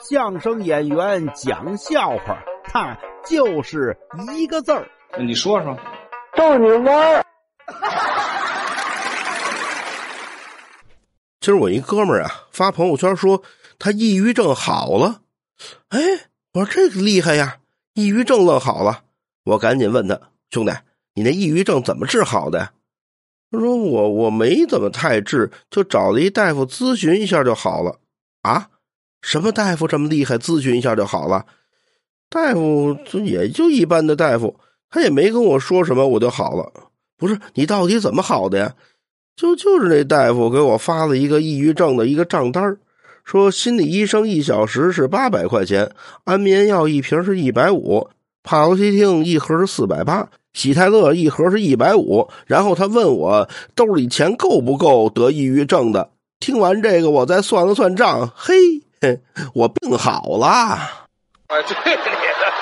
[0.00, 3.96] 相声演员讲笑话，他就是
[4.36, 4.88] 一个字儿。
[5.18, 5.76] 你说说，
[6.36, 7.24] 逗你玩儿。
[11.40, 13.42] 今儿我一哥们儿啊发朋友圈说
[13.78, 15.22] 他抑郁症好了，
[15.88, 15.98] 哎，
[16.54, 17.58] 我说这个厉害呀，
[17.94, 19.02] 抑郁症愣好了。
[19.44, 20.20] 我赶紧问他
[20.50, 20.72] 兄弟，
[21.14, 22.70] 你那抑郁症怎么治好的？
[23.50, 27.98] 他说我我没怎么太治，就找了一大夫咨询一下就好了。
[28.42, 28.68] 啊，
[29.20, 30.36] 什么大夫这么厉害？
[30.38, 31.44] 咨询一下就好了？
[32.30, 34.56] 大夫也就一般的大夫，
[34.90, 36.72] 他也没跟我说什么，我就好了。
[37.16, 38.74] 不是你到底怎么好的呀？
[39.34, 42.76] 就就是那大夫给我发了一个抑郁症的一个账单
[43.24, 45.92] 说心理医生一小时是八百块钱，
[46.24, 48.08] 安眠药一瓶是一百五，
[48.42, 50.28] 帕罗西汀一盒是四百八。
[50.54, 56.10] 喜泰勒一盒是一百五，然后他问我兜里钱够不够得抑郁症的。
[56.40, 58.54] 听完这个，我再算了算账，嘿，
[59.54, 61.06] 我病好了。
[61.48, 62.52] 我去你的！